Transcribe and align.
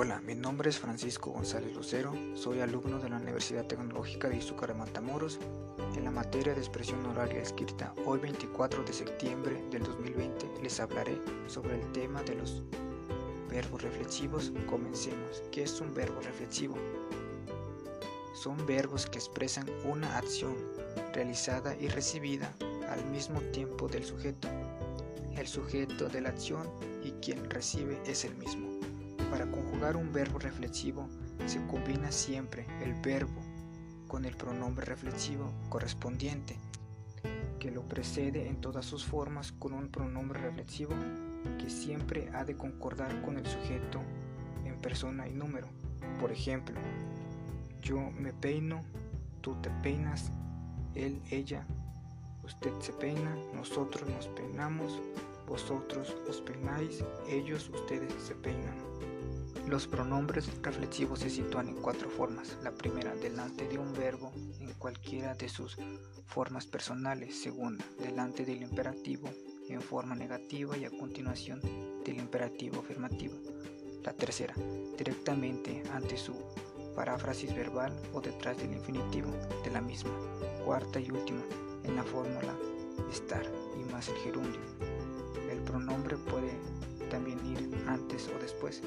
Hola, 0.00 0.20
mi 0.20 0.36
nombre 0.36 0.70
es 0.70 0.78
Francisco 0.78 1.32
González 1.32 1.74
Lucero, 1.74 2.14
soy 2.36 2.60
alumno 2.60 3.00
de 3.00 3.08
la 3.08 3.16
Universidad 3.16 3.66
Tecnológica 3.66 4.28
de 4.28 4.36
Izúcar 4.36 4.68
de 4.68 4.78
Matamoros 4.78 5.40
en 5.96 6.04
la 6.04 6.12
materia 6.12 6.54
de 6.54 6.60
expresión 6.60 7.04
horaria 7.04 7.42
escrita. 7.42 7.92
Hoy 8.06 8.20
24 8.20 8.84
de 8.84 8.92
septiembre 8.92 9.60
del 9.72 9.82
2020 9.82 10.62
les 10.62 10.78
hablaré 10.78 11.20
sobre 11.48 11.80
el 11.80 11.90
tema 11.90 12.22
de 12.22 12.36
los 12.36 12.62
verbos 13.50 13.82
reflexivos. 13.82 14.52
Comencemos. 14.68 15.42
¿Qué 15.50 15.64
es 15.64 15.80
un 15.80 15.92
verbo 15.92 16.20
reflexivo? 16.20 16.76
Son 18.34 18.64
verbos 18.66 19.04
que 19.06 19.18
expresan 19.18 19.66
una 19.84 20.16
acción 20.16 20.54
realizada 21.12 21.74
y 21.74 21.88
recibida 21.88 22.54
al 22.88 23.04
mismo 23.06 23.40
tiempo 23.50 23.88
del 23.88 24.04
sujeto. 24.04 24.46
El 25.36 25.48
sujeto 25.48 26.08
de 26.08 26.20
la 26.20 26.28
acción 26.28 26.70
y 27.02 27.10
quien 27.20 27.50
recibe 27.50 28.00
es 28.06 28.24
el 28.24 28.36
mismo. 28.36 28.67
Para 29.30 29.50
conjugar 29.50 29.96
un 29.96 30.12
verbo 30.12 30.38
reflexivo 30.38 31.08
se 31.46 31.64
combina 31.66 32.10
siempre 32.10 32.66
el 32.82 32.94
verbo 32.94 33.42
con 34.06 34.24
el 34.24 34.34
pronombre 34.36 34.86
reflexivo 34.86 35.52
correspondiente, 35.68 36.56
que 37.58 37.70
lo 37.70 37.82
precede 37.82 38.48
en 38.48 38.60
todas 38.60 38.86
sus 38.86 39.04
formas 39.04 39.52
con 39.52 39.74
un 39.74 39.88
pronombre 39.88 40.40
reflexivo 40.40 40.94
que 41.58 41.68
siempre 41.68 42.30
ha 42.34 42.44
de 42.44 42.56
concordar 42.56 43.20
con 43.22 43.36
el 43.36 43.46
sujeto 43.46 44.00
en 44.64 44.80
persona 44.80 45.28
y 45.28 45.34
número. 45.34 45.68
Por 46.18 46.32
ejemplo, 46.32 46.74
yo 47.82 47.98
me 48.18 48.32
peino, 48.32 48.82
tú 49.42 49.54
te 49.60 49.70
peinas, 49.82 50.32
él, 50.94 51.20
ella, 51.30 51.66
usted 52.44 52.72
se 52.80 52.92
peina, 52.94 53.36
nosotros 53.54 54.08
nos 54.08 54.26
peinamos, 54.28 55.00
vosotros 55.46 56.16
os 56.28 56.40
peináis, 56.40 57.04
ellos, 57.28 57.70
ustedes 57.70 58.12
se 58.22 58.34
peinan. 58.34 58.76
Los 59.68 59.86
pronombres 59.86 60.50
reflexivos 60.62 61.18
se 61.18 61.28
sitúan 61.28 61.68
en 61.68 61.82
cuatro 61.82 62.08
formas. 62.08 62.56
La 62.62 62.72
primera, 62.72 63.14
delante 63.14 63.68
de 63.68 63.78
un 63.78 63.92
verbo 63.92 64.32
en 64.60 64.72
cualquiera 64.78 65.34
de 65.34 65.50
sus 65.50 65.76
formas 66.24 66.66
personales. 66.66 67.38
Segunda, 67.38 67.84
delante 67.98 68.46
del 68.46 68.62
imperativo 68.62 69.28
en 69.68 69.82
forma 69.82 70.14
negativa 70.14 70.74
y 70.78 70.86
a 70.86 70.90
continuación 70.90 71.60
del 72.02 72.16
imperativo 72.16 72.80
afirmativo. 72.80 73.34
La 74.04 74.14
tercera, 74.14 74.54
directamente 74.96 75.82
ante 75.92 76.16
su 76.16 76.34
paráfrasis 76.96 77.54
verbal 77.54 77.94
o 78.14 78.22
detrás 78.22 78.56
del 78.56 78.72
infinitivo 78.72 79.30
de 79.64 79.70
la 79.70 79.82
misma. 79.82 80.12
Cuarta 80.64 80.98
y 80.98 81.10
última, 81.10 81.42
en 81.84 81.94
la 81.94 82.04
fórmula 82.04 82.56
estar 83.12 83.44
y 83.78 83.92
más 83.92 84.08
el 84.08 84.16
gerundio. 84.16 84.60
El 85.50 85.58
pronombre 85.58 86.16
puede 86.16 86.52
o 88.26 88.38
después. 88.40 88.82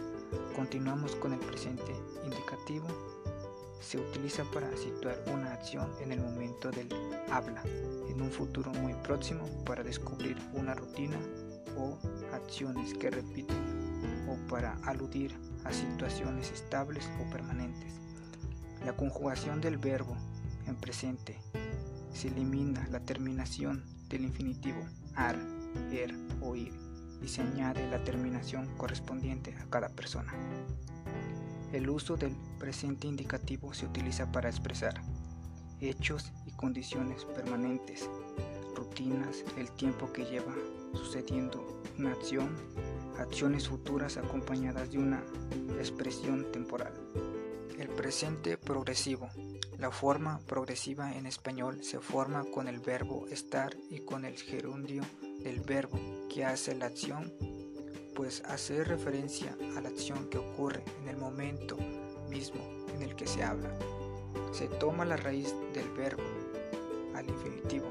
Continuamos 0.55 1.15
con 1.15 1.33
el 1.33 1.39
presente 1.39 1.95
indicativo. 2.25 2.87
Se 3.79 3.97
utiliza 3.97 4.43
para 4.51 4.75
situar 4.75 5.23
una 5.33 5.53
acción 5.53 5.89
en 6.01 6.11
el 6.11 6.19
momento 6.19 6.69
del 6.69 6.89
habla, 7.31 7.63
en 8.09 8.21
un 8.21 8.29
futuro 8.29 8.71
muy 8.73 8.93
próximo 8.95 9.45
para 9.65 9.83
descubrir 9.83 10.37
una 10.53 10.73
rutina 10.75 11.17
o 11.77 11.97
acciones 12.33 12.93
que 12.93 13.09
repiten 13.09 13.57
o 14.27 14.35
para 14.49 14.77
aludir 14.83 15.35
a 15.63 15.71
situaciones 15.71 16.51
estables 16.51 17.09
o 17.19 17.29
permanentes. 17.31 17.93
La 18.85 18.93
conjugación 18.93 19.61
del 19.61 19.77
verbo 19.77 20.15
en 20.67 20.75
presente 20.75 21.37
se 22.13 22.27
elimina 22.27 22.87
la 22.89 22.99
terminación 22.99 23.83
del 24.09 24.25
infinitivo 24.25 24.79
ar, 25.15 25.37
er 25.91 26.13
o 26.41 26.55
ir 26.55 26.90
y 27.21 27.27
se 27.27 27.41
añade 27.41 27.89
la 27.89 28.03
terminación 28.03 28.67
correspondiente 28.77 29.55
a 29.55 29.69
cada 29.69 29.89
persona. 29.89 30.33
El 31.71 31.89
uso 31.89 32.17
del 32.17 32.35
presente 32.59 33.07
indicativo 33.07 33.73
se 33.73 33.85
utiliza 33.85 34.31
para 34.31 34.49
expresar 34.49 35.01
hechos 35.79 36.31
y 36.45 36.51
condiciones 36.51 37.25
permanentes, 37.25 38.09
rutinas, 38.75 39.43
el 39.57 39.71
tiempo 39.71 40.11
que 40.11 40.25
lleva 40.25 40.53
sucediendo 40.93 41.81
una 41.97 42.11
acción, 42.11 42.49
acciones 43.17 43.67
futuras 43.67 44.17
acompañadas 44.17 44.91
de 44.91 44.99
una 44.99 45.23
expresión 45.79 46.51
temporal. 46.51 46.93
El 47.79 47.87
presente 47.89 48.57
progresivo. 48.57 49.29
La 49.81 49.89
forma 49.89 50.39
progresiva 50.45 51.11
en 51.15 51.25
español 51.25 51.83
se 51.83 51.99
forma 51.99 52.45
con 52.53 52.67
el 52.67 52.79
verbo 52.79 53.25
estar 53.31 53.75
y 53.89 54.01
con 54.01 54.25
el 54.25 54.37
gerundio 54.37 55.01
del 55.39 55.59
verbo 55.61 55.97
que 56.29 56.45
hace 56.45 56.75
la 56.75 56.85
acción, 56.85 57.33
pues 58.13 58.43
hace 58.45 58.83
referencia 58.83 59.57
a 59.75 59.81
la 59.81 59.89
acción 59.89 60.29
que 60.29 60.37
ocurre 60.37 60.83
en 61.01 61.07
el 61.07 61.17
momento 61.17 61.77
mismo 62.29 62.61
en 62.93 63.01
el 63.01 63.15
que 63.15 63.25
se 63.25 63.43
habla. 63.43 63.75
Se 64.51 64.67
toma 64.67 65.03
la 65.03 65.17
raíz 65.17 65.55
del 65.73 65.89
verbo 65.93 66.21
al 67.15 67.27
infinitivo, 67.27 67.87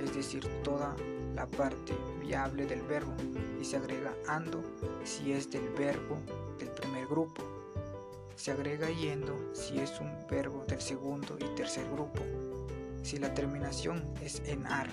es 0.00 0.12
decir, 0.16 0.44
toda 0.64 0.96
la 1.36 1.46
parte 1.46 1.94
viable 2.20 2.66
del 2.66 2.82
verbo 2.82 3.14
y 3.60 3.64
se 3.64 3.76
agrega 3.76 4.12
ando 4.26 4.64
si 5.04 5.30
es 5.30 5.48
del 5.48 5.68
verbo 5.74 6.16
del 6.58 6.70
primer 6.70 7.06
grupo. 7.06 7.63
Se 8.36 8.50
agrega 8.50 8.90
yendo 8.90 9.54
si 9.54 9.78
es 9.78 10.00
un 10.00 10.10
verbo 10.28 10.64
del 10.66 10.80
segundo 10.80 11.36
y 11.38 11.54
tercer 11.54 11.88
grupo. 11.90 12.20
Si 13.02 13.18
la 13.18 13.32
terminación 13.34 14.04
es 14.22 14.42
en 14.46 14.66
ar, 14.66 14.88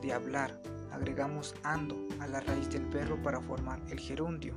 de 0.00 0.12
hablar 0.12 0.60
agregamos 0.92 1.54
ando 1.62 1.96
a 2.20 2.26
la 2.26 2.40
raíz 2.40 2.70
del 2.70 2.84
verbo 2.86 3.16
para 3.22 3.40
formar 3.40 3.80
el 3.90 3.98
gerundio. 3.98 4.54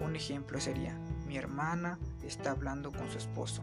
Un 0.00 0.16
ejemplo 0.16 0.58
sería, 0.60 0.98
mi 1.26 1.36
hermana 1.36 1.98
está 2.24 2.52
hablando 2.52 2.90
con 2.90 3.08
su 3.10 3.18
esposo. 3.18 3.62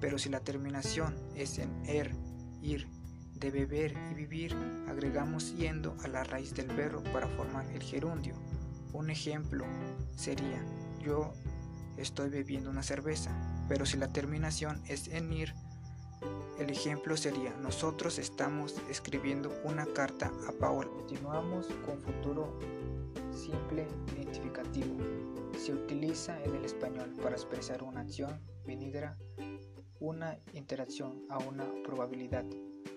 Pero 0.00 0.18
si 0.18 0.28
la 0.28 0.40
terminación 0.40 1.16
es 1.34 1.58
en 1.58 1.70
er, 1.86 2.14
ir, 2.62 2.86
de 3.34 3.50
beber 3.50 3.96
y 4.10 4.14
vivir, 4.14 4.54
agregamos 4.88 5.56
yendo 5.56 5.96
a 6.04 6.08
la 6.08 6.24
raíz 6.24 6.54
del 6.54 6.68
verbo 6.68 7.02
para 7.12 7.26
formar 7.28 7.66
el 7.70 7.82
gerundio. 7.82 8.34
Un 8.92 9.10
ejemplo 9.10 9.64
sería, 10.14 10.62
yo 11.00 11.32
estoy 11.96 12.30
bebiendo 12.30 12.70
una 12.70 12.82
cerveza. 12.82 13.30
Pero 13.68 13.86
si 13.86 13.96
la 13.96 14.12
terminación 14.12 14.82
es 14.88 15.08
en 15.08 15.32
ir, 15.32 15.54
el 16.58 16.70
ejemplo 16.70 17.16
sería, 17.16 17.52
nosotros 17.60 18.18
estamos 18.18 18.76
escribiendo 18.88 19.52
una 19.64 19.86
carta 19.86 20.32
a 20.48 20.52
Paola. 20.52 20.90
Continuamos 20.90 21.66
con 21.84 22.00
futuro 22.00 22.58
simple 23.32 23.86
identificativo. 24.16 24.96
Se 25.58 25.72
utiliza 25.72 26.40
en 26.44 26.54
el 26.54 26.64
español 26.64 27.12
para 27.22 27.34
expresar 27.34 27.82
una 27.82 28.00
acción 28.00 28.40
venidera, 28.64 29.16
una 30.00 30.38
interacción 30.52 31.24
a 31.28 31.38
una 31.38 31.64
probabilidad, 31.84 32.44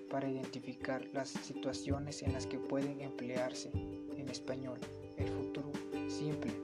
para 0.10 0.30
identificar 0.30 1.06
las 1.14 1.30
situaciones 1.30 2.22
en 2.22 2.34
las 2.34 2.46
que 2.46 2.60
pueden 2.60 3.02
emplearse 3.02 3.72
en 3.74 4.30
español 4.30 4.80
el 5.18 5.28
futuro 5.30 5.72
simple, 6.08 6.57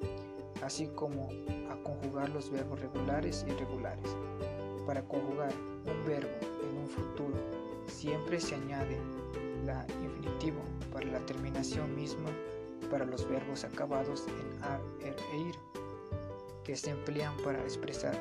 así 0.63 0.87
como 0.87 1.29
a 1.69 1.75
conjugar 1.83 2.29
los 2.29 2.49
verbos 2.49 2.79
regulares 2.79 3.45
y 3.47 3.51
irregulares. 3.51 4.15
Para 4.85 5.03
conjugar 5.03 5.53
un 5.85 6.05
verbo 6.05 6.29
futuro, 6.93 7.35
siempre 7.87 8.39
se 8.39 8.55
añade 8.55 8.97
la 9.65 9.85
infinitivo 10.03 10.61
para 10.91 11.05
la 11.07 11.19
terminación 11.25 11.95
misma 11.95 12.29
para 12.89 13.05
los 13.05 13.27
verbos 13.27 13.63
acabados 13.63 14.25
en 14.27 14.63
ar, 14.63 14.79
er 15.01 15.15
e 15.31 15.37
ir, 15.37 15.55
que 16.63 16.75
se 16.75 16.91
emplean 16.91 17.35
para 17.43 17.59
expresar 17.61 18.13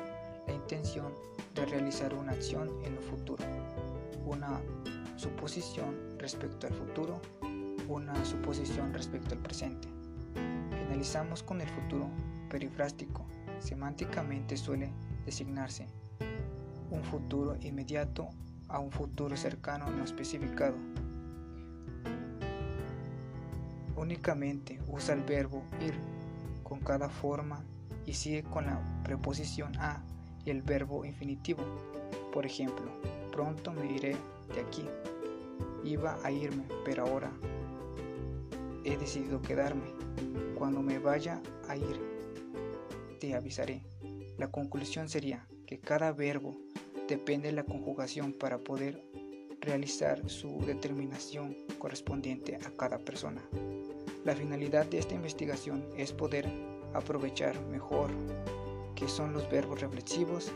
la 0.47 0.53
intención 0.53 1.13
de 1.53 1.65
realizar 1.65 2.13
una 2.13 2.31
acción 2.31 2.69
en 2.83 2.97
un 2.97 3.03
futuro, 3.03 3.43
una 4.25 4.59
suposición 5.15 6.17
respecto 6.17 6.67
al 6.67 6.73
futuro, 6.73 7.21
una 7.87 8.25
suposición 8.25 8.93
respecto 8.93 9.35
al 9.35 9.41
presente. 9.41 9.87
Finalizamos 10.71 11.43
con 11.43 11.61
el 11.61 11.69
futuro 11.69 12.09
perifrástico. 12.53 13.25
Semánticamente 13.59 14.57
suele 14.57 14.91
designarse 15.25 15.87
un 16.91 17.03
futuro 17.03 17.57
inmediato 17.61 18.29
a 18.67 18.77
un 18.77 18.91
futuro 18.91 19.35
cercano 19.35 19.89
no 19.89 20.03
especificado. 20.03 20.75
Únicamente 23.95 24.79
usa 24.87 25.15
el 25.15 25.23
verbo 25.23 25.63
ir 25.81 25.95
con 26.63 26.79
cada 26.81 27.09
forma 27.09 27.63
y 28.05 28.13
sigue 28.13 28.43
con 28.43 28.67
la 28.67 28.79
preposición 29.03 29.75
a 29.77 30.03
y 30.45 30.51
el 30.51 30.61
verbo 30.61 31.05
infinitivo. 31.05 31.63
Por 32.31 32.45
ejemplo, 32.45 32.85
pronto 33.31 33.73
me 33.73 33.91
iré 33.91 34.15
de 34.53 34.61
aquí. 34.61 34.85
Iba 35.83 36.19
a 36.23 36.29
irme, 36.29 36.65
pero 36.85 37.07
ahora 37.07 37.31
he 38.83 38.95
decidido 38.95 39.41
quedarme. 39.41 39.91
Cuando 40.55 40.83
me 40.83 40.99
vaya 40.99 41.41
a 41.67 41.75
ir, 41.75 42.12
avisaré. 43.31 43.83
La 44.37 44.51
conclusión 44.51 45.07
sería 45.07 45.47
que 45.65 45.79
cada 45.79 46.11
verbo 46.11 46.57
depende 47.07 47.47
de 47.47 47.53
la 47.53 47.63
conjugación 47.63 48.33
para 48.33 48.57
poder 48.57 49.03
realizar 49.61 50.29
su 50.29 50.59
determinación 50.65 51.55
correspondiente 51.79 52.57
a 52.57 52.71
cada 52.71 52.99
persona. 52.99 53.41
La 54.25 54.35
finalidad 54.35 54.85
de 54.85 54.99
esta 54.99 55.15
investigación 55.15 55.85
es 55.97 56.11
poder 56.11 56.49
aprovechar 56.93 57.59
mejor 57.67 58.09
que 58.95 59.07
son 59.07 59.33
los 59.33 59.49
verbos 59.49 59.81
reflexivos. 59.81 60.51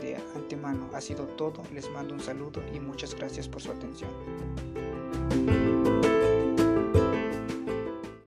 De 0.00 0.16
antemano 0.34 0.90
ha 0.92 1.00
sido 1.00 1.26
todo, 1.26 1.62
les 1.72 1.88
mando 1.90 2.14
un 2.14 2.20
saludo 2.20 2.62
y 2.74 2.80
muchas 2.80 3.14
gracias 3.14 3.48
por 3.48 3.62
su 3.62 3.70
atención. 3.70 4.10